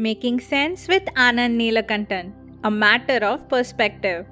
[0.00, 4.26] Making Sense with Anand Neelakantan, a matter of perspective.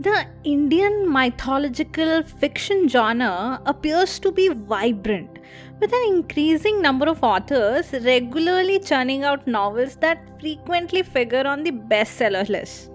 [0.00, 5.38] The Indian mythological fiction genre appears to be vibrant,
[5.80, 11.72] with an increasing number of authors regularly churning out novels that frequently figure on the
[11.72, 12.90] bestseller list.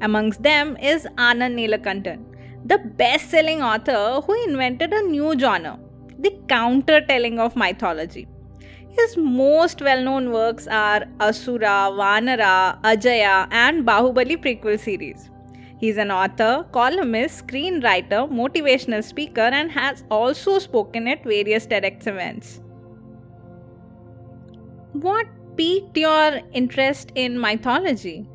[0.00, 2.24] Amongst them is Anand Neelakantan,
[2.64, 5.78] the best selling author who invented a new genre,
[6.18, 8.26] the counter telling of mythology.
[8.98, 15.30] His most well known works are Asura, Vanara, Ajaya, and Bahubali prequel series.
[15.78, 22.08] He is an author, columnist, screenwriter, motivational speaker, and has also spoken at various TEDx
[22.08, 22.60] events.
[24.94, 28.28] What piqued your interest in mythology?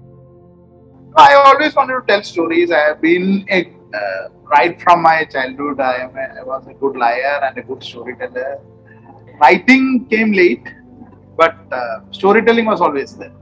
[1.18, 2.72] I always wanted to tell stories.
[2.72, 5.82] I have been a, uh, right from my childhood.
[5.82, 8.62] I, am a, I was a good liar and a good storyteller
[9.44, 10.68] writing came late,
[11.38, 13.34] but uh, storytelling was always there.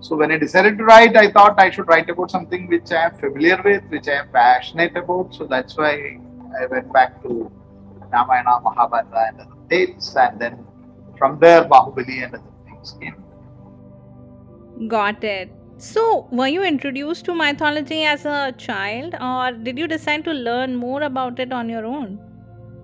[0.00, 3.04] So when I decided to write, I thought I should write about something which I
[3.06, 5.34] am familiar with, which I am passionate about.
[5.34, 6.18] So that's why
[6.60, 7.52] I went back to
[8.12, 10.66] Ramayana, Mahabharata, and other tales, and then
[11.18, 13.16] from there Bahubali and other things came.
[14.88, 15.52] Got it.
[15.76, 20.76] So, were you introduced to mythology as a child, or did you decide to learn
[20.76, 22.18] more about it on your own?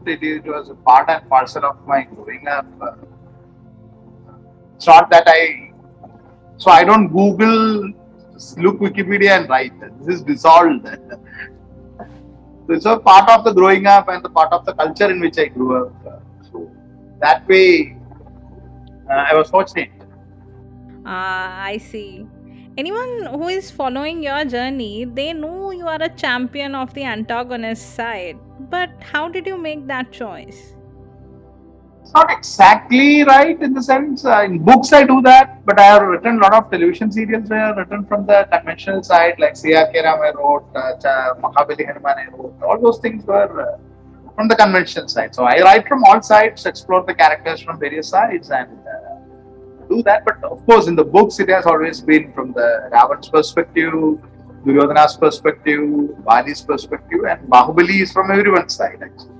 [0.06, 2.66] It, it was a part and parcel of my growing up.
[4.76, 5.72] It's not that I,
[6.56, 7.92] so I don't Google,
[8.58, 9.72] look Wikipedia and write.
[10.00, 10.86] This is dissolved.
[10.86, 15.20] so it's a part of the growing up and the part of the culture in
[15.20, 16.22] which I grew up.
[16.52, 16.70] So
[17.20, 17.96] that way,
[19.11, 19.90] uh, I was fortunate.
[21.05, 22.27] Ah, I see.
[22.79, 27.95] Anyone who is following your journey, they know you are a champion of the antagonist
[27.95, 28.39] side.
[28.69, 30.75] But how did you make that choice?
[32.03, 35.85] It's not exactly right in the sense, uh, in books I do that, but I
[35.85, 39.37] have written a lot of television serials where I have written from the conventional side,
[39.39, 43.73] like Siya Ke Ram I wrote, uh, Mahabali Hanuman I wrote, all those things were
[43.73, 43.79] uh,
[44.35, 45.35] from the conventional side.
[45.35, 49.05] So I write from all sides, explore the characters from various sides and uh,
[49.89, 50.24] do that.
[50.24, 53.92] But of course, in the books, it has always been from the Ravan's perspective,
[54.64, 55.80] Duryodhana's perspective,
[56.27, 59.30] Vali's perspective, and Bahubali is from everyone's side actually.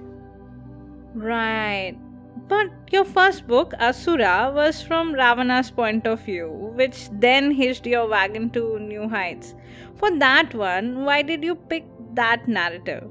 [1.15, 1.97] Right.
[2.49, 8.09] But your first book, Asura, was from Ravana's point of view, which then hitched your
[8.09, 9.55] wagon to new heights.
[9.97, 13.09] For that one, why did you pick that narrative?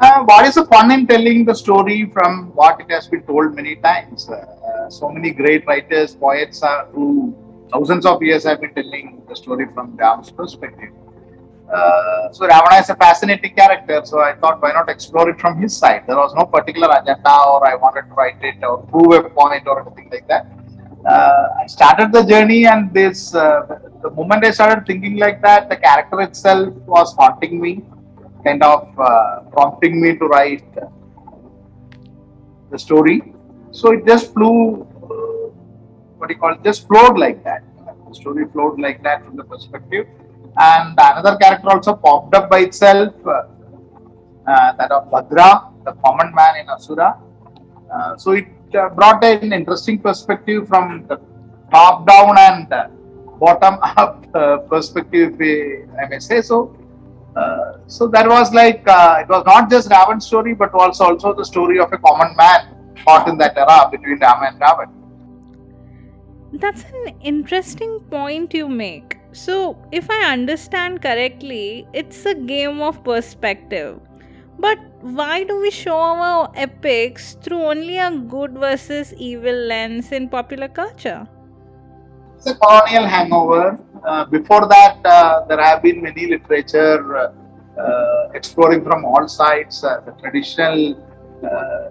[0.00, 3.54] Uh, what is the fun in telling the story from what it has been told
[3.54, 4.28] many times?
[4.28, 4.44] Uh,
[4.88, 7.34] so many great writers, poets are who
[7.72, 10.92] thousands of years have been telling the story from Ram's perspective.
[11.72, 15.60] Uh, so Ravana is a fascinating character, so I thought why not explore it from
[15.60, 16.04] his side.
[16.06, 19.66] There was no particular agenda or I wanted to write it or prove a point
[19.66, 20.46] or anything like that.
[21.06, 25.68] Uh, I started the journey and this, uh, the moment I started thinking like that,
[25.68, 27.84] the character itself was haunting me,
[28.44, 30.64] kind of uh, prompting me to write
[32.70, 33.34] the story.
[33.70, 35.50] So it just flew, uh,
[36.18, 37.62] what do you call it, just flowed like that.
[38.08, 40.06] The story flowed like that from the perspective
[40.58, 43.42] and another character also popped up by itself uh,
[44.46, 47.16] uh, that of Bhadra, the common man in Asura.
[47.92, 51.20] Uh, so it uh, brought an interesting perspective from the
[51.70, 52.68] top down and
[53.38, 55.34] bottom up uh, perspective,
[56.02, 56.74] I may say so.
[57.86, 58.82] so that was like
[59.22, 62.77] it was not just Ravan's story, but also also the story of a common man
[63.04, 64.98] caught in that era between Rama and Ravan.
[66.52, 69.18] That's an interesting point you make.
[69.32, 74.00] So, if I understand correctly, it's a game of perspective.
[74.58, 80.28] But why do we show our epics through only a good versus evil lens in
[80.28, 81.28] popular culture?
[82.36, 83.78] It's a colonial hangover.
[84.04, 87.32] Uh, before that, uh, there have been many literature uh,
[87.78, 90.96] uh exploring from all sides uh, the traditional
[91.44, 91.90] uh,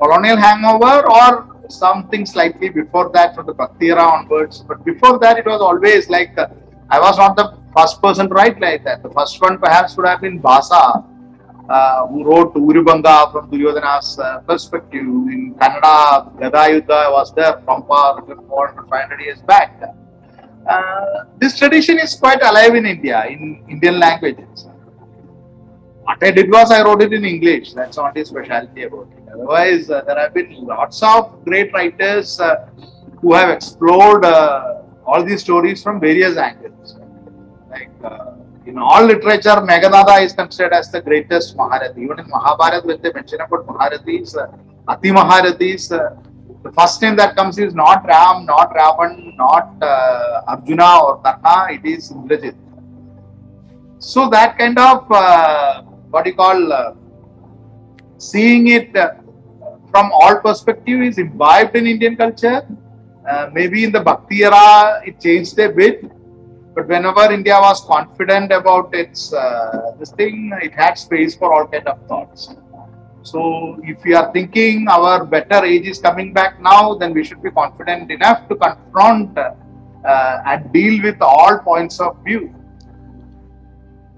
[0.00, 4.60] colonial hangover or something slightly before that from the Bhakti era onwards.
[4.60, 6.36] But before that, it was always like
[6.88, 9.02] I was not the first person to write like that.
[9.02, 11.04] The first one perhaps would have been Bhasa,
[11.68, 15.00] uh, who wrote Urubhanga from Duryodhana's uh, perspective.
[15.00, 19.82] In Kannada, Gadayuddha was there, written 400, 500 years back.
[20.68, 24.66] Uh, this tradition is quite alive in India, in Indian languages.
[26.02, 27.72] What I did was I wrote it in English.
[27.72, 29.25] That's not his specialty about it.
[29.32, 32.66] Otherwise, uh, there have been lots of great writers uh,
[33.20, 36.96] who have explored uh, all these stories from various angles.
[37.70, 37.90] Like
[38.66, 41.98] in all literature, Meghanada is considered as the greatest Maharathi.
[41.98, 44.48] Even in Mahabharata, when they mention about Maharathis, uh,
[44.88, 46.16] Ati Maharathis, uh,
[46.62, 51.72] the first name that comes is not Ram, not Ravan, not uh, Arjuna or Karna,
[51.74, 52.56] it is Indrajit.
[53.98, 56.72] So that kind of uh, what you call
[58.18, 59.14] seeing it uh,
[59.90, 62.66] from all perspective is imbibed in Indian culture.
[63.28, 66.04] Uh, maybe in the Bhakti era it changed a bit,
[66.74, 71.66] but whenever India was confident about its uh, this thing, it had space for all
[71.66, 72.54] kind of thoughts.
[73.22, 77.42] So if we are thinking our better age is coming back now, then we should
[77.42, 82.54] be confident enough to confront uh, and deal with all points of view.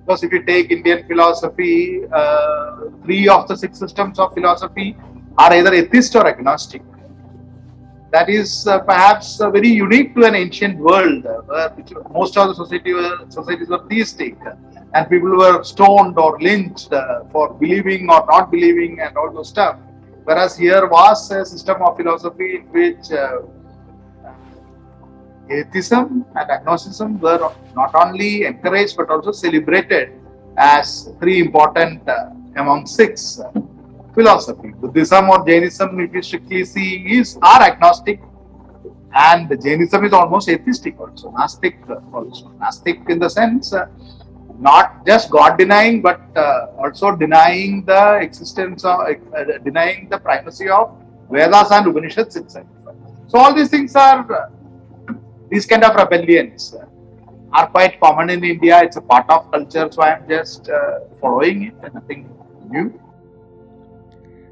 [0.08, 4.96] Because if you take Indian philosophy, uh, three of the six systems of philosophy
[5.36, 6.80] are either atheist or agnostic.
[8.10, 11.74] That is uh, perhaps uh, very unique to an ancient world, uh, where
[12.10, 14.38] most of the society were, societies were theistic,
[14.94, 19.50] and people were stoned or lynched uh, for believing or not believing and all those
[19.50, 19.76] stuff.
[20.24, 23.40] Whereas here was a system of philosophy in which uh,
[25.50, 30.12] atheism and agnosticism were not only encouraged but also celebrated
[30.56, 33.50] as three important uh, among six uh,
[34.14, 34.70] philosophy.
[34.80, 38.20] Buddhism or Jainism, if you strictly see, is are agnostic,
[39.14, 41.76] and Jainism is almost atheistic also, Nastik
[42.12, 42.48] also.
[42.60, 43.86] Nastik in the sense uh,
[44.58, 50.68] not just God denying, but uh, also denying the existence of, uh, denying the primacy
[50.68, 50.96] of
[51.30, 52.66] Vedas and Upanishads itself.
[53.28, 54.50] So all these things are uh,
[55.50, 56.74] these kind of rebellions
[57.52, 58.80] are quite common in India.
[58.82, 61.94] It's a part of culture, so I am just uh, following it.
[61.94, 62.28] Nothing
[62.68, 63.00] new.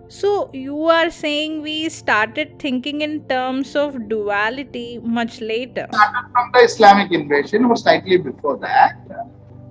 [0.09, 5.89] So, you are saying we started thinking in terms of duality much later.
[5.93, 8.97] Started from the Islamic invasion or slightly before that.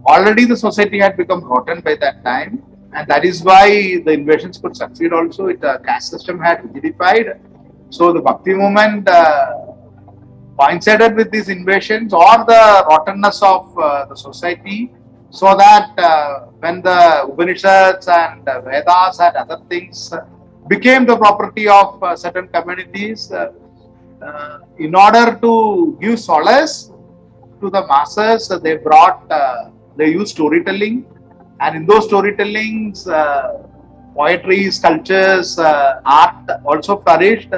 [0.05, 2.61] Already the society had become rotten by that time,
[2.93, 5.13] and that is why the invasions could succeed.
[5.13, 7.39] Also, it uh, caste system had rigidified.
[7.89, 9.74] So the Bhakti movement uh,
[10.59, 14.91] coincided with these invasions or the rottenness of uh, the society
[15.29, 20.13] so that uh, when the Upanishads and uh, Vedas and other things
[20.67, 23.51] became the property of uh, certain communities, uh,
[24.21, 26.91] uh, in order to give solace
[27.59, 29.29] to the masses, they brought,
[29.97, 31.05] they used storytelling,
[31.59, 33.05] and in those storytellings,
[34.15, 37.53] poetry, sculptures, art also flourished.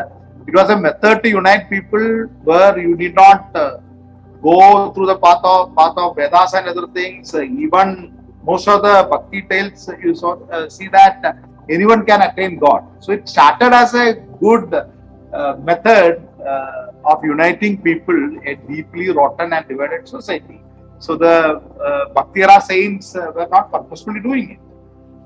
[0.48, 3.80] It was a method to unite people where you did not uh,
[4.42, 7.34] go through the path of path of Vedas and other things.
[7.36, 8.14] Uh, even
[8.44, 11.38] most of the Bhakti tales, you saw, uh, see that
[11.70, 12.84] anyone can attain God.
[13.00, 19.52] So it started as a good uh, method uh, of uniting people, a deeply rotten
[19.52, 20.62] and divided society.
[21.00, 24.60] So the uh, Bhakti era saints uh, were not purposefully doing it.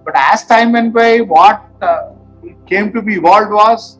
[0.03, 2.13] But as time went by, what uh,
[2.65, 3.99] came to be evolved was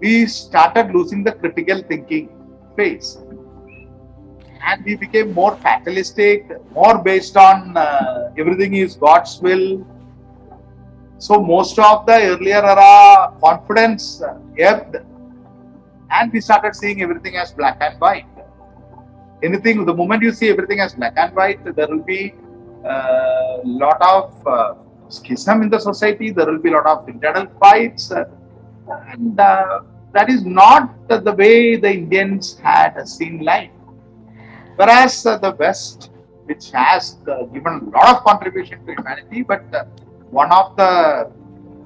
[0.00, 2.28] we started losing the critical thinking
[2.76, 3.18] phase
[4.66, 9.86] and we became more fatalistic, more based on uh, everything is God's will.
[11.18, 14.96] So most of the earlier era confidence uh, ebbed,
[16.10, 18.26] and we started seeing everything as black and white.
[19.42, 22.34] Anything, the moment you see everything as black and white, there will be
[22.84, 24.74] a lot of uh,
[25.08, 26.30] schism in the society.
[26.30, 28.24] There will be a lot of internal fights, uh,
[28.90, 29.80] and uh,
[30.12, 33.70] that is not the way the Indians had seen life.
[34.76, 36.10] Whereas uh, the West,
[36.44, 39.84] which has uh, given a lot of contribution to humanity, but uh,
[40.30, 41.30] one of the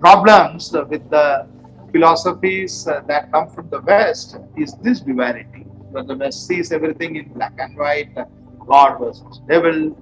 [0.00, 1.46] problems with the
[1.90, 5.66] philosophies uh, that come from the West is this duality.
[5.90, 8.24] Where the West sees everything in black and white, uh,
[8.66, 9.96] God versus devil,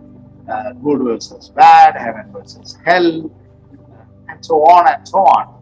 [0.83, 3.31] good versus bad, heaven versus hell,
[4.29, 5.60] and so on and so on.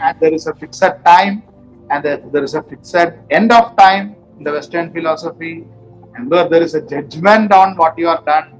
[0.00, 1.42] And there is a fixed time,
[1.90, 2.96] and there- is a fixed
[3.30, 5.66] end of time in the Western philosophy,
[6.14, 8.58] and where there is a judgment on what you have done.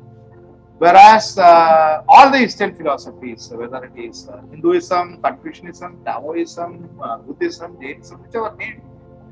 [0.78, 7.76] Whereas uh, all the Eastern philosophies, whether it is uh, Hinduism, Confucianism, Taoism, uh, Buddhism,
[7.80, 8.80] Jainism, whichever name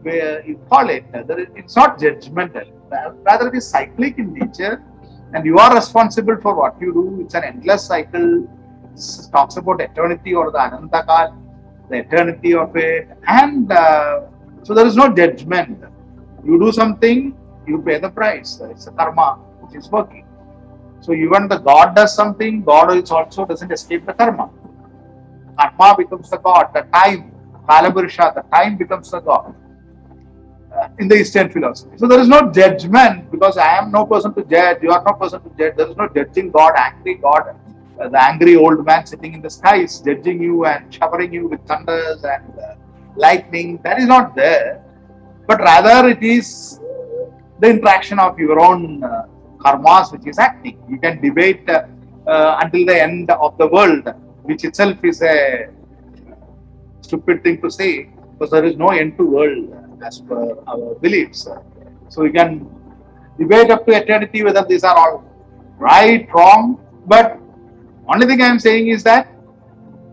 [0.02, 1.25] where you call it, uh,
[1.57, 2.66] it's not judgmental.
[2.90, 4.83] Ra- Rather, it is cyclic in nature,
[5.35, 7.19] and you are responsible for what you do.
[7.25, 8.47] It's an endless cycle.
[9.33, 11.35] talks about eternity or the Anantakal,
[11.90, 14.20] the eternity of it, and uh,
[14.62, 15.78] so there is no judgment.
[16.44, 18.61] You do something, you pay the price.
[18.70, 20.26] It's a karma which is working.
[21.00, 24.50] So even the God does something, God is also doesn't escape the karma.
[25.59, 26.68] Karma becomes the God.
[26.75, 27.32] The time,
[27.68, 29.54] Kalapurusha, the time becomes the God
[30.75, 31.97] uh, in the Eastern philosophy.
[31.97, 34.82] So there is no judgment because I am no person to judge.
[34.82, 35.76] You are no person to judge.
[35.76, 37.56] There is no judging God, angry God,
[38.09, 42.25] the angry old man sitting in the skies, judging you and showering you with thunders
[42.25, 42.75] and uh,
[43.16, 43.80] lightning.
[43.85, 44.83] That is not there.
[45.47, 46.80] But rather it is
[47.59, 49.26] the interaction of your own uh,
[49.59, 50.78] karmas which is acting.
[50.88, 51.85] You can debate uh,
[52.26, 54.09] uh, until the end of the world,
[54.42, 55.69] which itself is a
[57.00, 61.49] stupid thing to say because there is no end to world as per our beliefs.
[62.09, 62.69] So you can
[63.38, 65.25] debate up to eternity whether these are all
[65.78, 67.39] right, wrong, but
[68.09, 69.33] only thing I am saying is that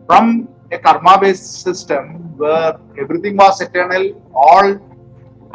[0.05, 4.79] from a karma based system where everything was eternal, all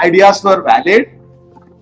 [0.00, 1.10] ideas were valid,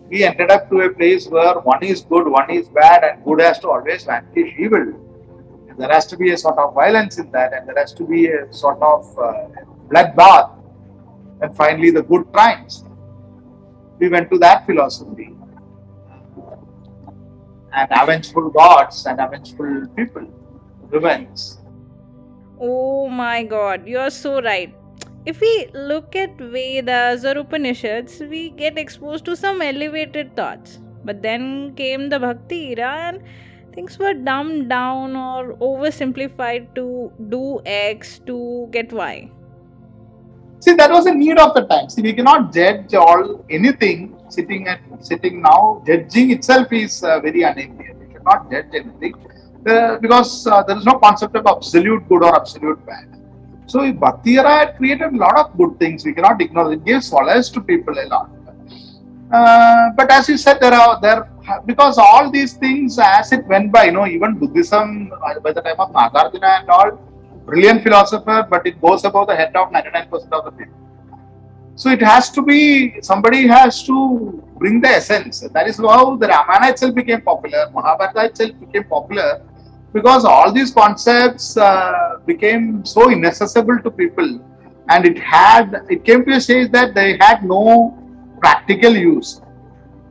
[0.08, 3.40] we ended up to a place where one is good, one is bad, and good
[3.40, 4.92] has to always vanquish evil.
[5.78, 8.26] There has to be a sort of violence in that, and there has to be
[8.26, 9.46] a sort of uh,
[9.88, 10.50] bloodbath.
[11.40, 12.84] And finally, the good triumphs.
[13.98, 15.34] We went to that philosophy.
[17.72, 20.26] And avengeful gods and avengeful people,
[20.90, 21.40] revenge.
[22.60, 24.74] Oh my god, you're so right
[25.26, 30.78] if we look at Vedas or Upanishads, we get exposed to some elevated thoughts.
[31.04, 33.22] But then came the Bhakti era and
[33.74, 39.30] things were dumbed down or oversimplified to do X to get Y.
[40.60, 41.88] See, that was a need of the time.
[41.88, 45.82] See, we cannot judge all anything sitting at sitting now.
[45.86, 48.06] Judging itself is uh, very unenviable.
[48.06, 49.14] We cannot judge anything
[49.66, 53.06] uh, because uh, there is no concept of absolute good or absolute bad.
[53.66, 56.04] So Bhakti era had created a lot of good things.
[56.04, 56.84] We cannot ignore it.
[56.84, 58.30] Gives solace to people a lot.
[59.32, 61.28] Uh, but as you said, there are there
[61.66, 65.60] because all these things as it went by, you know, even Buddhism uh, by the
[65.60, 66.90] time of Nagarjuna and all,
[67.44, 70.74] brilliant philosopher, but it goes above the head of 99% of the people.
[71.76, 75.40] So it has to be somebody has to bring the essence.
[75.40, 79.42] That is how the Ramayana itself became popular, Mahabharata itself became popular
[79.92, 84.40] because all these concepts uh, became so inaccessible to people.
[84.88, 87.96] And it had it came to a stage that they had no
[88.40, 89.40] practical use.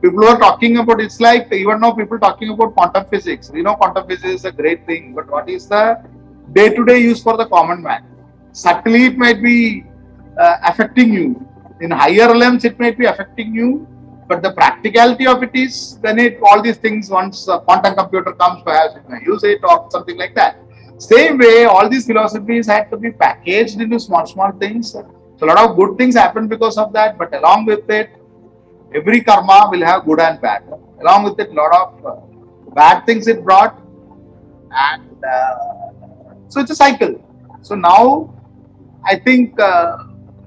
[0.02, 3.50] People were talking about it's like even now people talking about quantum physics.
[3.50, 6.00] We know quantum physics is a great thing but what is the
[6.52, 8.04] day-to-day use for the common man?
[8.52, 9.84] Subtly it might be
[10.38, 11.46] uh, affecting you.
[11.80, 13.86] In higher realms it might be affecting you
[14.30, 18.32] but the practicality of it is then it all these things once a quantum computer
[18.42, 20.52] comes, perhaps you may use it or something like that.
[20.98, 24.92] Same way, all these philosophies had to be packaged into small, small things.
[24.92, 28.10] So a lot of good things happen because of that, but along with it,
[28.94, 30.62] every karma will have good and bad.
[31.00, 32.16] Along with it, a lot of uh,
[32.74, 33.82] bad things it brought,
[34.70, 37.14] and uh, so it's a cycle.
[37.62, 38.32] So now,
[39.04, 40.04] I think uh,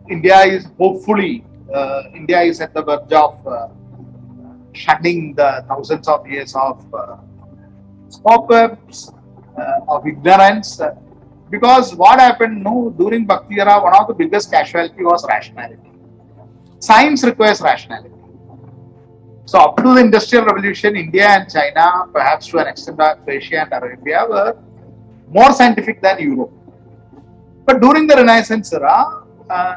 [0.10, 3.67] India is hopefully uh, India is at the verge of uh,
[4.74, 7.17] the thousands of years of uh,
[8.24, 9.12] pop-ups,
[9.88, 10.82] of ignorance.
[11.50, 15.91] because what happened no, during Bhakti era, one of the biggest casualty was rationality.
[16.79, 18.10] Science requires rationality.
[19.46, 23.74] So up to the Industrial Revolution, India and China, perhaps to an extent Asia and
[23.74, 24.58] Arabia, were
[25.29, 26.51] more scientific than Europe.
[27.65, 29.23] But during the Renaissance era, uh,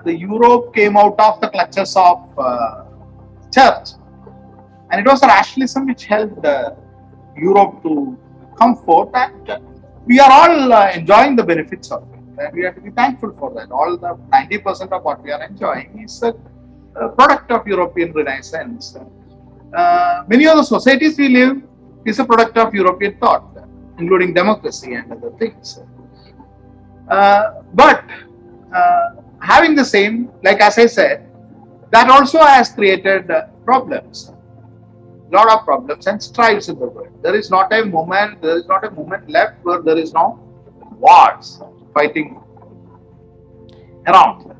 [0.04, 2.84] the Europe came out of the clutches of uh,
[3.56, 3.88] church,
[4.90, 6.70] and it was rationalism which helped uh,
[7.36, 8.16] Europe to
[8.58, 9.60] come forth, and
[10.06, 13.32] we are all uh, enjoying the benefits of it, and we have to be thankful
[13.38, 13.70] for that.
[13.70, 16.34] All the 90% of what we are enjoying is a,
[17.18, 18.96] product of European Renaissance.
[18.96, 21.62] Uh, many of the societies we live
[22.06, 23.44] is a product of European thought,
[23.98, 25.80] including democracy and other things.
[27.82, 28.04] but
[29.46, 31.28] having the same, like as I said,
[31.92, 34.32] that also has created uh, problems,
[35.30, 37.12] lot of problems and strives in the world.
[37.22, 40.40] There is not a moment, there is not a moment left where there is no
[40.98, 41.60] wars
[41.94, 42.40] fighting
[44.06, 44.52] around.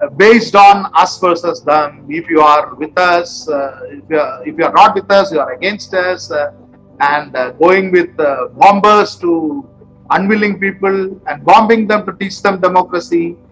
[0.00, 4.48] Uh, based on us versus them, if you are with us, uh, if, you are,
[4.48, 6.52] if you are not with us, you are against us, uh,
[7.00, 8.16] and uh, going with
[8.56, 9.68] bombers to
[10.10, 13.47] unwilling people and bombing them to teach them democracy uh,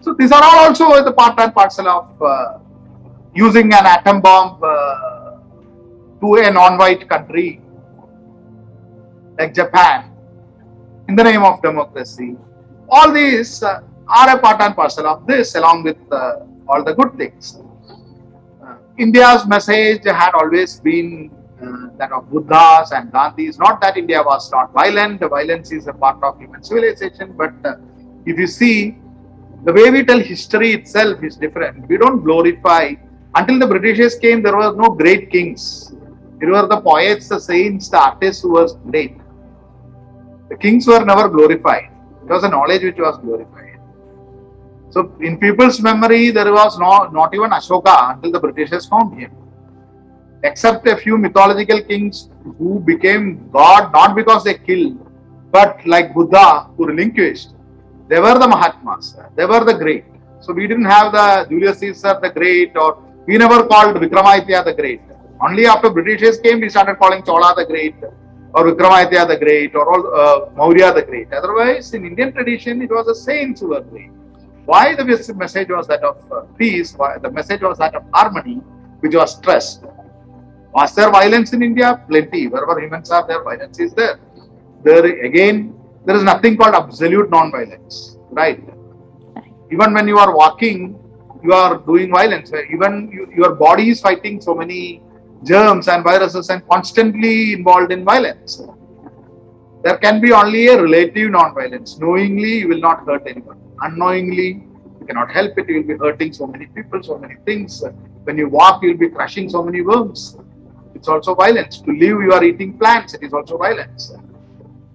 [0.00, 2.58] so these are all also the part and parcel of uh,
[3.34, 5.36] using an atom bomb uh,
[6.20, 7.60] to a non-white country
[9.38, 10.10] like Japan
[11.08, 12.36] in the name of democracy.
[12.88, 16.94] All these uh, are a part and parcel of this, along with uh, all the
[16.94, 17.60] good things.
[18.62, 23.58] Uh, India's message had always been uh, that of Buddhas and Gandhis.
[23.58, 27.76] Not that India was not violent, violence is a part of human civilization, but uh,
[28.26, 28.98] if you see,
[29.64, 31.88] the way we tell history itself is different.
[31.88, 32.94] We don't glorify.
[33.34, 35.94] Until the Britishers came, there were no great kings.
[36.38, 39.16] There were the poets, the saints, the artists who was great.
[40.48, 41.90] The kings were never glorified.
[42.24, 43.80] It was a knowledge which was glorified.
[44.90, 49.30] So in people's memory, there was no, not even Ashoka until the Britishers found him.
[50.42, 55.10] Except a few mythological kings who became God not because they killed,
[55.50, 57.55] but like Buddha who relinquished.
[58.08, 59.16] They were the Mahatmas.
[59.34, 60.04] They were the great.
[60.40, 64.74] So we didn't have the Julius Caesar the Great, or we never called Vikramaditya the
[64.74, 65.00] Great.
[65.40, 67.96] Only after Britishers came, we started calling Chola the Great,
[68.54, 71.32] or Vikramaditya the Great, or all, uh, Maurya the Great.
[71.32, 74.10] Otherwise, in Indian tradition, it was the saints who were great.
[74.66, 76.94] Why the message was that of uh, peace?
[76.96, 78.56] Why the message was that of harmony,
[79.00, 79.84] which was stressed.
[80.72, 82.02] Was there violence in India?
[82.08, 82.48] Plenty.
[82.48, 84.18] Wherever humans are there, violence is there.
[84.82, 85.75] There again,
[86.06, 88.62] there is nothing called absolute non-violence, right?
[89.72, 90.98] Even when you are walking,
[91.42, 92.52] you are doing violence.
[92.72, 95.02] Even you, your body is fighting so many
[95.42, 98.62] germs and viruses and constantly involved in violence.
[99.82, 101.98] There can be only a relative non-violence.
[101.98, 103.60] Knowingly, you will not hurt anyone.
[103.82, 104.64] Unknowingly,
[105.00, 105.68] you cannot help it.
[105.68, 107.84] You will be hurting so many people, so many things.
[108.24, 110.36] When you walk, you will be crushing so many worms.
[110.94, 111.80] It's also violence.
[111.80, 113.14] To live, you are eating plants.
[113.14, 114.12] It is also violence.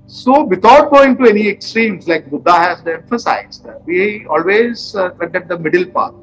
[0.08, 5.58] So, without going to any extremes, like Buddha has emphasized, we always uh, at the
[5.58, 6.14] middle path.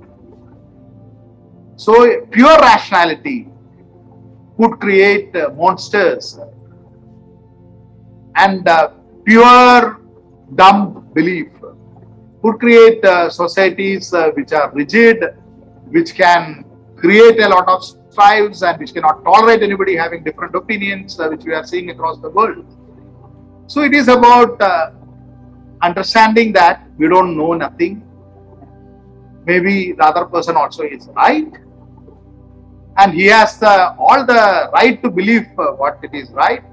[1.76, 3.48] So, pure rationality
[4.58, 6.38] could create uh, monsters,
[8.36, 8.90] and uh,
[9.24, 10.00] pure
[10.54, 11.48] dumb belief
[12.42, 15.22] could create uh, societies uh, which are rigid,
[15.88, 16.64] which can
[16.96, 21.44] create a lot of strives, and which cannot tolerate anybody having different opinions, uh, which
[21.44, 22.66] we are seeing across the world.
[23.68, 24.92] So it is about uh,
[25.82, 28.02] understanding that we don't know nothing.
[29.44, 31.52] Maybe the other person also is right,
[32.96, 36.64] and he has the, all the right to believe uh, what it is right,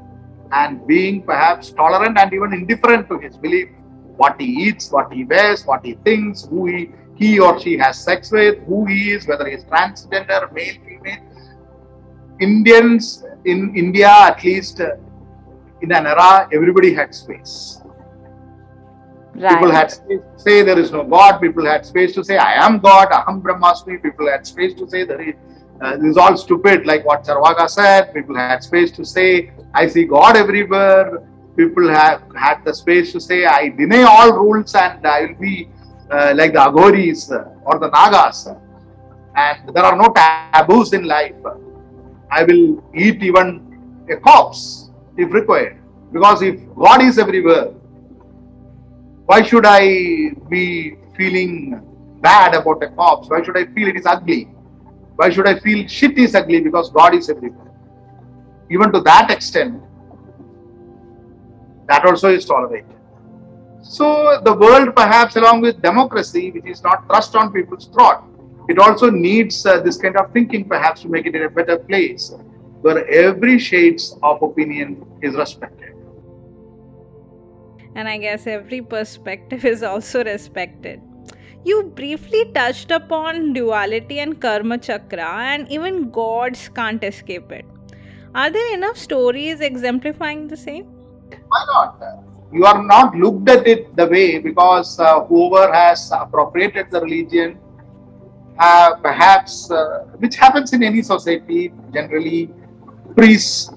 [0.53, 3.67] and being perhaps tolerant and even indifferent to his belief,
[4.15, 8.01] what he eats, what he wears, what he thinks, who he he or she has
[8.01, 11.23] sex with, who he is, whether he is transgender, male, female.
[12.39, 14.95] Indians in India, at least uh,
[15.81, 17.81] in an era, everybody had space.
[19.33, 19.53] Right.
[19.53, 21.39] People had space to say there is no God.
[21.39, 24.01] People had space to say I am God, Aham Brahmasmi.
[24.01, 25.35] People had space to say there is,
[25.81, 28.13] uh, this is all stupid, like what Charvaka said.
[28.13, 31.21] People had space to say I see God everywhere.
[31.57, 35.69] People have had the space to say I deny all rules and I will be
[36.09, 37.29] uh, like the Agoris
[37.65, 38.47] or the Nagas.
[39.35, 41.35] And there are no taboos in life.
[42.31, 44.85] I will eat even a corpse
[45.17, 45.82] if required.
[46.12, 47.71] Because if God is everywhere,
[49.25, 51.82] why should I be feeling
[52.21, 53.30] bad about a corpse?
[53.30, 54.45] Why should I feel it is ugly?
[55.15, 57.71] Why should I feel shit is ugly because God is everywhere?
[58.69, 59.82] Even to that extent,
[61.88, 62.95] that also is tolerated.
[63.82, 68.23] So the world, perhaps along with democracy, which is not thrust on people's throat,
[68.67, 71.78] it also needs uh, this kind of thinking, perhaps, to make it in a better
[71.78, 72.34] place
[72.86, 75.93] where every shades of opinion is respected.
[77.95, 81.02] And I guess every perspective is also respected.
[81.63, 87.65] You briefly touched upon duality and karma chakra, and even gods can't escape it.
[88.36, 90.86] Are there enough stories exemplifying the same?
[91.54, 92.04] Why not?
[92.54, 97.58] You are not looked at it the way because uh, whoever has appropriated the religion,
[98.60, 102.54] uh, perhaps, uh, which happens in any society, generally
[103.15, 103.71] priests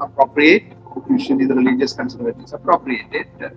[0.00, 0.64] appropriate,
[1.10, 3.28] usually the religious conservatives appropriate it.
[3.42, 3.50] Uh,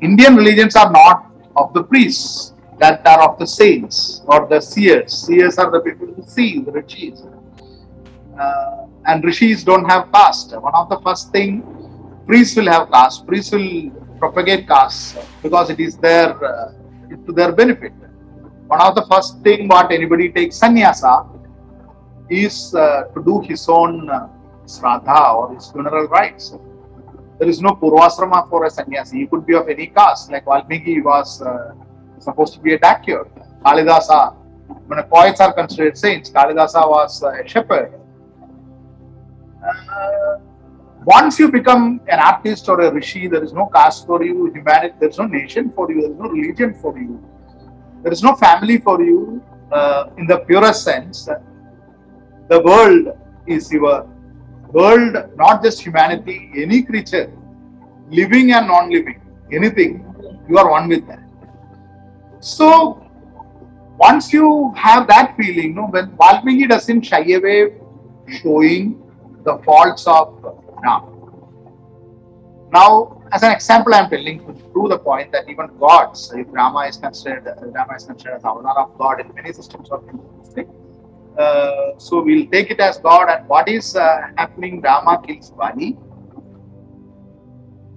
[0.00, 5.12] Indian religions are not of the priests, that are of the saints or the seers.
[5.12, 7.22] Seers are the people who see, the rishis.
[8.38, 10.56] Uh, and rishis don't have caste.
[10.68, 11.62] One of the first thing,
[12.26, 13.26] priests will have caste.
[13.26, 16.72] Priests will propagate caste because it is their uh,
[17.26, 17.92] to their benefit.
[18.66, 21.26] One of the first thing what anybody takes sannyasa
[22.30, 24.28] is uh, to do his own uh,
[25.34, 26.54] or his funeral rites.
[27.38, 29.18] There is no purvasrama for a sannyasi.
[29.18, 31.74] He could be of any caste, like Valmiki was uh,
[32.18, 33.28] supposed to be a dakyur.
[33.64, 34.36] Kalidasa,
[34.86, 37.98] when poets are considered saints, Kalidasa was uh, a shepherd.
[39.62, 40.38] Uh,
[41.04, 44.94] once you become an artist or a rishi, there is no caste for you, humanity,
[45.00, 47.20] there is no nation for you, there is no religion for you,
[48.02, 51.28] there is no family for you uh, in the purest sense.
[52.48, 54.08] The world is your
[54.68, 57.32] world, not just humanity, any creature,
[58.10, 59.20] living and non living,
[59.52, 60.04] anything,
[60.48, 61.22] you are one with that.
[62.40, 63.02] So,
[63.98, 67.74] once you have that feeling, you know, when Valmiki doesn't shy away
[68.28, 69.00] showing
[69.44, 70.42] the faults of
[70.82, 71.08] Ram.
[72.72, 76.46] Now, as an example, I am telling to prove the point that even gods, if
[76.50, 80.81] Rama is considered, Rama is considered as avatar of God in many systems of Hinduism,
[81.38, 83.28] uh, so we'll take it as God.
[83.28, 84.80] And what is uh, happening?
[84.80, 85.96] Rama kills Bali.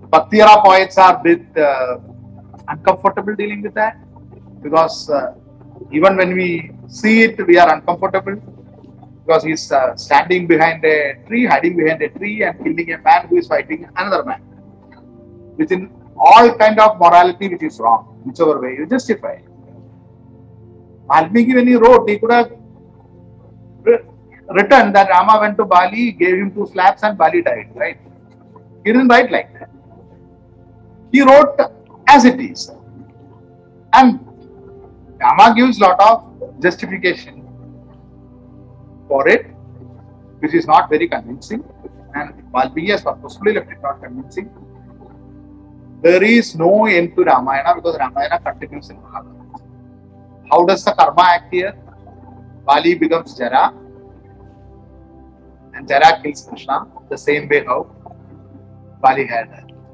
[0.09, 1.97] Bhakti era poets are a bit uh,
[2.67, 3.97] uncomfortable dealing with that
[4.61, 5.33] because uh,
[5.91, 8.35] even when we see it, we are uncomfortable
[9.25, 13.27] because he's uh, standing behind a tree, hiding behind a tree, and killing a man
[13.27, 14.41] who is fighting another man.
[15.57, 19.39] Within all kind of morality which is wrong, whichever way you justify.
[21.07, 22.51] Valmiki, when he wrote, he could have
[23.85, 27.69] written that Rama went to Bali, gave him two slaps, and Bali died.
[27.73, 27.97] Right?
[28.83, 29.69] He didn't write like that.
[31.11, 31.57] He wrote
[32.07, 32.71] as it is,
[33.93, 34.19] and
[35.19, 37.47] Rama gives lot of justification
[39.07, 39.47] for it,
[40.39, 41.63] which is not very convincing,
[42.15, 44.49] and Valmiki has purposefully left it not convincing.
[46.01, 49.63] There is no end to Ramayana because Ramayana continues in Mahabharata.
[50.51, 51.73] How does the karma act here?
[52.65, 53.73] Bali becomes Jara,
[55.75, 57.83] and Jara kills Krishna the same way how
[59.01, 59.49] Bali had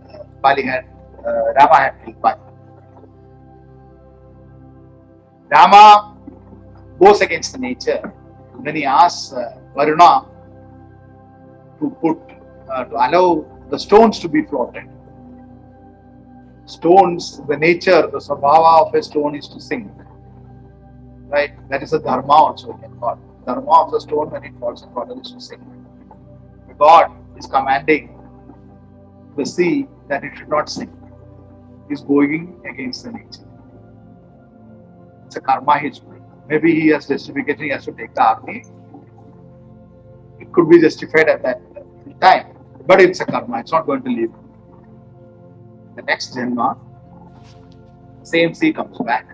[0.10, 0.86] uh, Bali had
[1.26, 2.40] uh, Rama had killed Bali.
[5.50, 6.18] Rama
[7.00, 8.00] goes against the nature
[8.62, 10.26] when he asks uh, Varuna
[11.80, 12.20] to put
[12.72, 14.88] uh, to allow the stones to be floated.
[16.66, 19.92] Stones, the nature, the swabhava of a stone is to sink.
[21.32, 21.52] Right?
[21.70, 23.18] That is a dharma also we can call.
[23.46, 25.62] Dharma of the stone when it falls in water is to sink.
[26.78, 28.18] God is commanding
[29.38, 30.92] the sea that it should not sink.
[31.88, 33.48] He is going against the nature.
[35.26, 36.24] It's a karma he's doing.
[36.50, 38.66] Maybe he has justification, he has to take the army.
[40.40, 41.62] It could be justified at that
[42.20, 42.58] time.
[42.86, 44.34] But it's a karma, it's not going to leave.
[45.96, 46.78] The next Janma,
[48.24, 49.31] same sea comes back,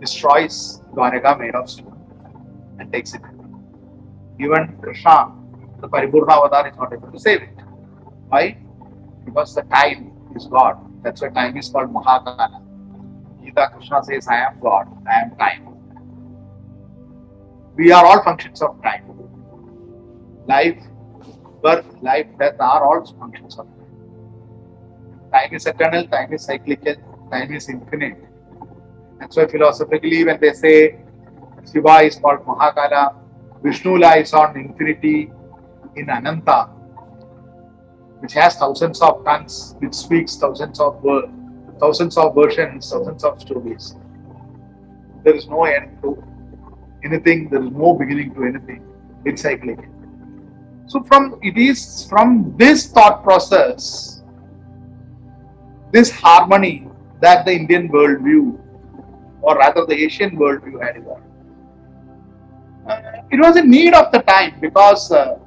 [0.00, 1.96] destroys Dwaraka made of stone,
[2.78, 3.22] and takes it.
[4.40, 5.32] Even Krishna,
[5.80, 7.58] the Paripurna avatar, is not able to save it.
[8.28, 8.56] Why?
[9.24, 10.76] Because the time is God.
[11.02, 12.62] That's why time is called Mahakala.
[13.44, 15.74] Gita Krishna says, I am God, I am time.
[17.76, 19.04] We are all functions of time.
[20.46, 20.82] Life,
[21.62, 25.30] birth, life, death are all functions of time.
[25.32, 26.94] Time is eternal, time is cyclical,
[27.30, 28.27] time is infinite.
[29.18, 30.98] That's why philosophically, when they say
[31.70, 33.14] Shiva is called Mahakala,
[33.62, 35.30] Vishnu lies on infinity
[35.96, 36.66] in Ananta,
[38.20, 41.32] which has thousands of tongues, which speaks thousands of words,
[41.80, 43.96] thousands of versions, thousands of stories.
[45.24, 46.22] There is no end to
[47.04, 48.84] anything, there is no beginning to anything.
[49.24, 49.80] It's cyclic.
[50.86, 54.22] So from it is from this thought process,
[55.92, 56.88] this harmony
[57.20, 58.58] that the Indian worldview,
[59.42, 61.24] or rather the Asian worldview had evolved.
[62.88, 65.38] Uh, it was a need of the time because uh,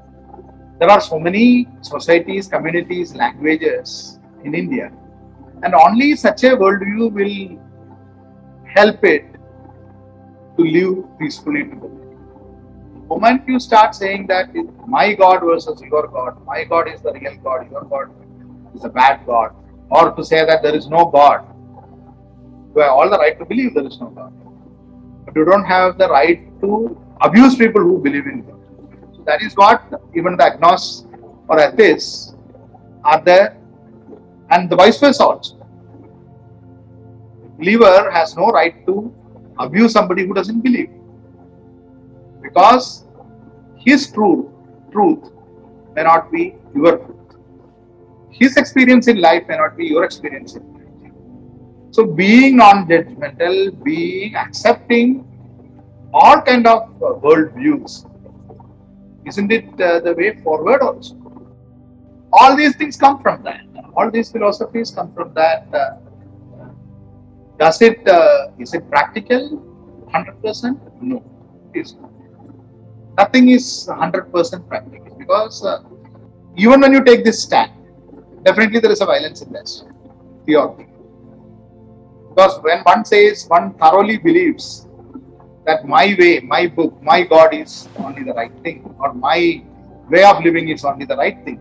[0.80, 4.92] there are so many societies, communities, languages in India,
[5.64, 7.60] and only such a worldview will
[8.76, 9.26] help it
[10.58, 11.90] to live peacefully together.
[12.94, 14.50] The moment you start saying that
[14.88, 18.10] my God versus your God, my God is the real God, your God
[18.74, 19.54] is a bad God,
[19.90, 21.46] or to say that there is no God,
[22.76, 24.34] you have all the right to believe there is no God.
[25.26, 28.60] But you don't have the right to abuse people who believe in God.
[29.16, 29.84] So that is what
[30.16, 31.08] even the agnostics
[31.48, 32.36] or atheists
[33.04, 33.58] are there,
[34.50, 35.58] and the vice versa also.
[37.58, 39.14] believer has no right to
[39.60, 40.90] abuse somebody who doesn't believe.
[42.42, 43.06] Because
[43.78, 44.48] his truth,
[44.92, 45.30] truth
[45.96, 47.18] may not be your truth.
[48.32, 50.71] His experience in life may not be your experience in life.
[51.92, 55.28] So being non-judgmental, being accepting
[56.14, 58.06] all kind of uh, world views,
[59.26, 61.18] isn't it uh, the way forward also?
[62.32, 63.66] All these things come from that.
[63.96, 65.68] All these philosophies come from that.
[65.74, 65.98] Uh,
[67.60, 69.62] does it uh, is it practical?
[70.12, 70.80] Hundred percent?
[71.02, 71.24] No,
[71.74, 72.12] it is not.
[73.18, 75.84] Nothing is hundred percent practical because uh,
[76.56, 77.72] even when you take this stand,
[78.44, 79.84] definitely there is a violence in this.
[80.46, 80.88] Pure.
[82.34, 84.88] Because when one says, one thoroughly believes
[85.65, 89.62] that my way, my book, my God is only the right thing, or my
[90.10, 91.60] way of living is only the right thing,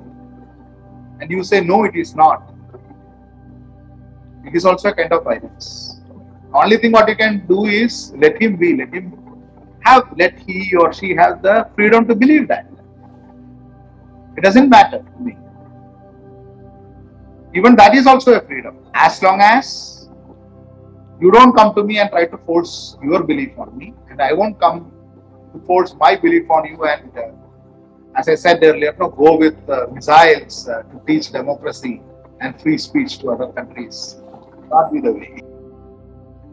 [1.21, 2.55] and you say, no, it is not,
[4.45, 6.01] it is also a kind of violence.
[6.55, 9.13] Only thing what you can do is let him be, let him
[9.81, 12.67] have, let he or she have the freedom to believe that.
[14.37, 15.37] It doesn't matter to me.
[17.55, 18.79] Even that is also a freedom.
[18.95, 20.00] As long as
[21.21, 24.33] you don't come to me and try to force your belief on me, and I
[24.33, 24.91] won't come
[25.53, 26.83] to force my belief on you.
[26.85, 27.31] And uh,
[28.17, 32.03] as I said earlier, no, go with uh, missiles uh, to teach democracy
[32.41, 34.17] and free speech to other countries.
[34.71, 35.43] Not be the way.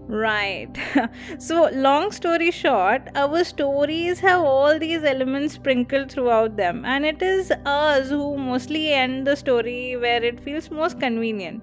[0.07, 0.69] Right.
[1.37, 7.21] so, long story short, our stories have all these elements sprinkled throughout them, and it
[7.21, 11.61] is us who mostly end the story where it feels most convenient,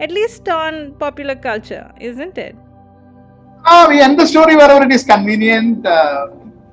[0.00, 2.56] at least on popular culture, isn't it?
[3.64, 5.86] Ah, we end the story wherever it is convenient.
[5.86, 6.28] Uh,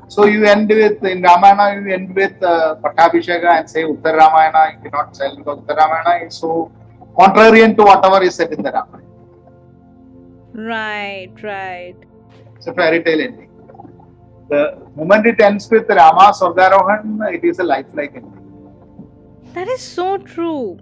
[0.08, 4.73] so you end with in Ramayana, you end with uh, Pattabhisheka and say Uttar Ramayana
[4.73, 6.71] you cannot sell because Uttar Ramayana is so
[7.15, 9.05] contrarian to whatever is said in the Ramayana.
[10.53, 11.95] Right, right.
[12.55, 13.49] It's a fairy tale ending.
[14.49, 18.39] The moment it ends with Rama Swargarohan, it is a lifelike ending.
[19.53, 20.79] That is so true.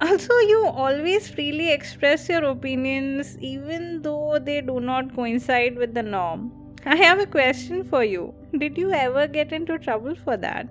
[0.00, 6.02] Also, you always freely express your opinions even though they do not coincide with the
[6.02, 6.52] norm.
[6.84, 8.34] I have a question for you.
[8.58, 10.68] Did you ever get into trouble for that?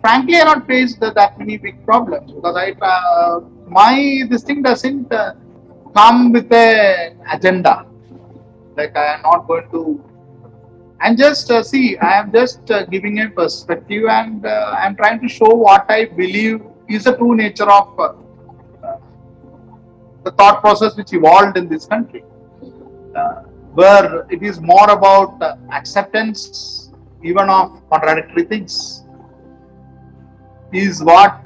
[0.00, 5.12] Frankly, I not faced that many big problems because I uh, my this thing doesn't
[5.12, 5.34] uh,
[5.94, 7.86] come with a agenda.
[8.76, 10.02] Like I am not going to.
[11.00, 14.96] And just uh, see, I am just uh, giving a perspective, and uh, I am
[14.96, 18.12] trying to show what I believe is the true nature of uh,
[20.24, 22.24] the thought process which evolved in this country,
[23.14, 23.42] uh,
[23.74, 26.92] where it is more about uh, acceptance
[27.22, 29.04] even of contradictory things,
[30.72, 31.40] is what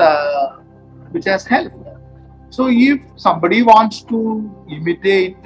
[1.11, 1.77] which has helped.
[2.51, 5.37] So if somebody wants to imitate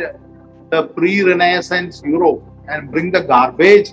[0.71, 3.93] the pre-Renaissance Europe and bring the garbage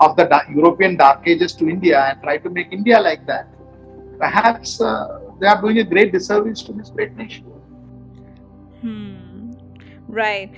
[0.00, 3.46] of the European Dark Ages to India and try to make India like that,
[4.18, 7.44] perhaps uh, they are doing a great disservice to this great nation.
[8.82, 9.52] Hmm.
[10.08, 10.52] Right.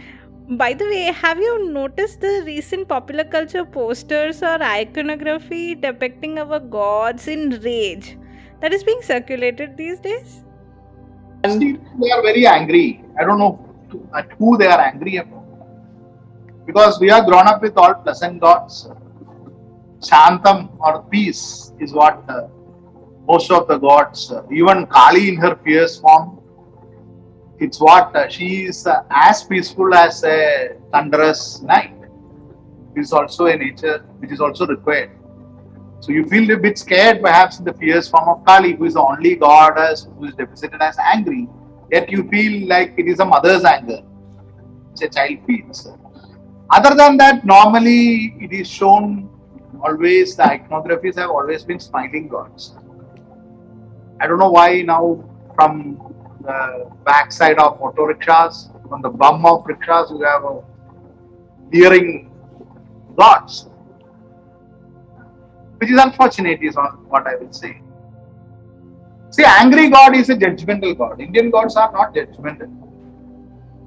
[0.48, 6.58] By the way, have you noticed the recent popular culture posters or iconography depicting our
[6.58, 8.18] gods in rage
[8.60, 10.44] that is being circulated these days?
[11.44, 13.04] And they are very angry.
[13.18, 13.72] I don't know
[14.16, 15.44] at who they are angry about.
[16.66, 18.88] Because we are grown up with all pleasant gods.
[20.00, 22.48] Shantam or peace is what uh,
[23.26, 26.40] most of the gods, uh, even Kali in her fierce form,
[27.58, 31.94] it's what uh, she is uh, as peaceful as a thunderous night.
[32.96, 35.10] It is also a nature which is also required.
[36.00, 38.94] So you feel a bit scared perhaps in the fierce form of Kali, who is
[38.94, 41.48] the only goddess who is depicted as angry,
[41.92, 44.02] yet you feel like it is a mother's anger,
[44.90, 45.88] which a child feels.
[46.70, 49.30] Other than that, normally it is shown
[49.84, 52.74] always, the iconographies have always been smiling gods.
[54.22, 55.24] I don't know why now
[55.56, 55.98] from
[56.42, 60.62] the backside of auto rickshaws, from the bum of rickshaws, you have a
[61.72, 62.30] leering
[63.16, 63.66] gods
[65.82, 66.76] which is unfortunate is
[67.08, 67.82] what I will say.
[69.30, 71.20] See, angry God is a judgmental God.
[71.20, 72.70] Indian gods are not judgmental.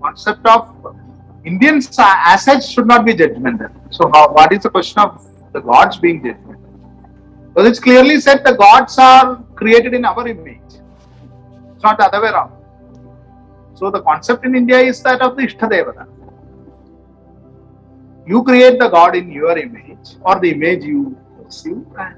[0.01, 0.97] Concept of
[1.45, 3.71] Indians as such should not be judgmental.
[3.91, 6.59] So, how, what is the question of the gods being judgmental?
[7.53, 10.59] Because it's clearly said the gods are created in our image.
[11.73, 12.51] It's not the other way around.
[13.75, 16.07] So, the concept in India is that of the Ishtadevata.
[18.27, 21.17] You create the God in your image or the image you
[21.99, 22.11] uh,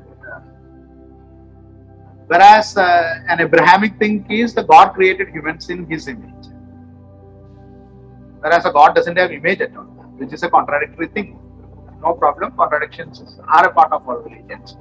[2.27, 6.45] whereas uh, an Abrahamic thing is the God created humans in his image.
[8.39, 9.83] Whereas a God doesn't have image at all,
[10.19, 11.39] which is a contradictory thing.
[12.01, 14.77] No problem, contradictions are a part of all religions.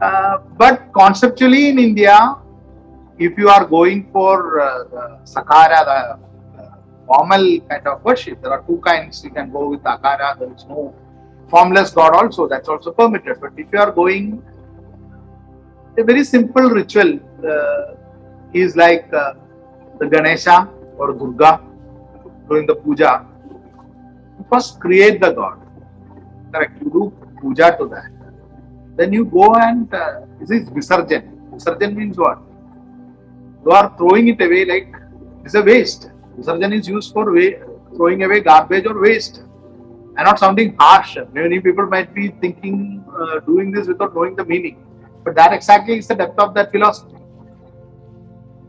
[0.00, 2.36] Uh, but conceptually in India,
[3.18, 6.74] if you are going for uh, the Sakara, the uh,
[7.06, 9.24] formal kind of worship, there are two kinds.
[9.24, 10.94] You can go with Akara, there is no
[11.48, 13.40] formless God also, that's also permitted.
[13.40, 14.42] But if you are going
[15.98, 17.94] a very simple ritual uh,
[18.52, 19.34] is like uh,
[19.98, 21.60] the Ganesha or Durga
[22.48, 23.26] during the puja.
[24.38, 25.58] You first create the God.
[26.52, 26.80] Correct.
[26.80, 28.17] You do puja to that.
[28.98, 31.24] Then you go and uh, this is Visarjan.
[31.52, 32.38] Visarjan means what?
[33.64, 34.92] You are throwing it away like
[35.44, 36.10] it's a waste.
[36.36, 37.60] Visarjan is used for way,
[37.94, 39.42] throwing away garbage or waste.
[40.16, 41.16] And not sounding harsh.
[41.32, 44.84] Many people might be thinking, uh, doing this without knowing the meaning.
[45.24, 47.18] But that exactly is the depth of that philosophy.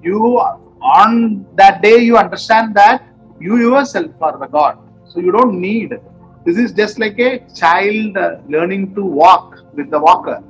[0.04, 0.38] You,
[0.80, 3.04] on that day, you understand that
[3.40, 4.78] you yourself are the God.
[5.08, 6.00] So you don't need.
[6.46, 10.44] This is just like a child uh, learning to walk with the walker.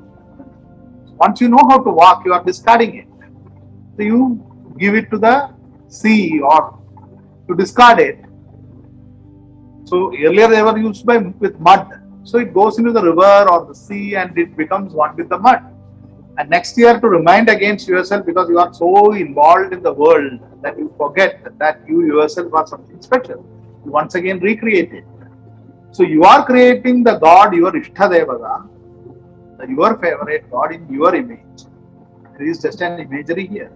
[1.17, 3.08] Once you know how to walk, you are discarding it.
[3.97, 5.53] So you give it to the
[5.88, 6.79] sea or
[7.47, 8.19] to discard it
[9.89, 11.99] so earlier they were used by with mud.
[12.23, 15.39] So it goes into the river or the sea and it becomes one with the
[15.39, 15.63] mud.
[16.38, 20.39] And next year to remind against yourself because you are so involved in the world
[20.62, 23.43] that you forget that you yourself are something special.
[23.84, 25.05] You once again recreate it.
[25.91, 28.69] So you are creating the God, your Ishtadevata,
[29.67, 31.65] your favorite God in your image.
[32.38, 33.72] There is just an imagery here.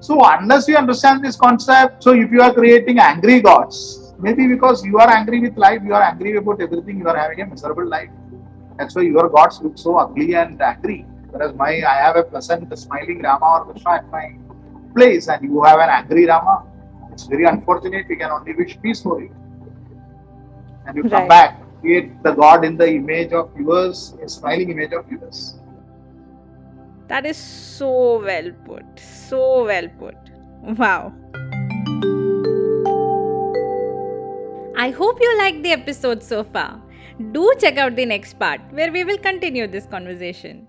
[0.00, 4.84] So unless you understand this concept, so if you are creating angry gods, Maybe because
[4.84, 7.86] you are angry with life, you are angry about everything, you are having a miserable
[7.86, 8.08] life.
[8.78, 11.04] That's why your gods look so ugly and angry.
[11.30, 14.34] Whereas my I have a pleasant, smiling Rama or Krishna at my
[14.94, 16.64] place, and you have an angry Rama.
[17.12, 18.06] It's very unfortunate.
[18.08, 19.34] We can only wish peace for you.
[20.86, 21.12] And you right.
[21.12, 25.58] come back, create the God in the image of yours, a smiling image of yours.
[27.08, 28.84] That is so well put.
[28.98, 30.16] So well put.
[30.62, 31.12] Wow.
[34.76, 36.82] I hope you liked the episode so far.
[37.32, 40.68] Do check out the next part where we will continue this conversation.